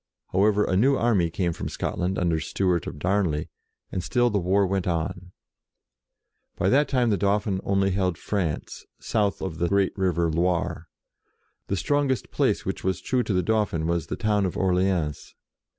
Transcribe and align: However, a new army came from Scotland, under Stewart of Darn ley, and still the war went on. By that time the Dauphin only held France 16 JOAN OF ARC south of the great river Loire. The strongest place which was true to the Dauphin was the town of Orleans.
However, 0.33 0.63
a 0.63 0.75
new 0.75 0.95
army 0.95 1.29
came 1.29 1.53
from 1.53 1.69
Scotland, 1.69 2.17
under 2.17 2.39
Stewart 2.39 2.87
of 2.87 2.97
Darn 2.97 3.29
ley, 3.29 3.49
and 3.91 4.03
still 4.03 4.31
the 4.31 4.39
war 4.39 4.65
went 4.65 4.87
on. 4.87 5.31
By 6.55 6.69
that 6.69 6.87
time 6.87 7.11
the 7.11 7.19
Dauphin 7.19 7.61
only 7.63 7.91
held 7.91 8.17
France 8.17 8.87
16 8.97 9.11
JOAN 9.19 9.21
OF 9.21 9.25
ARC 9.25 9.33
south 9.35 9.41
of 9.43 9.57
the 9.59 9.67
great 9.69 9.95
river 9.95 10.31
Loire. 10.31 10.87
The 11.67 11.75
strongest 11.77 12.31
place 12.31 12.65
which 12.65 12.83
was 12.83 12.99
true 12.99 13.21
to 13.21 13.33
the 13.33 13.43
Dauphin 13.43 13.85
was 13.85 14.07
the 14.07 14.15
town 14.15 14.47
of 14.47 14.57
Orleans. 14.57 15.35